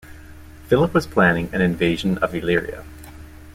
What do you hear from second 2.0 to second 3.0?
of Illyria.